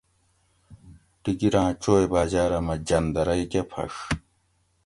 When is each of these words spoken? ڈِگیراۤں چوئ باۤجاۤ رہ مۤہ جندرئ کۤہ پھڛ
ڈِگیراۤں 1.21 1.69
چوئ 1.81 2.05
باۤجاۤ 2.11 2.47
رہ 2.51 2.59
مۤہ 2.65 2.75
جندرئ 2.87 3.43
کۤہ 3.51 3.61
پھڛ 3.69 3.91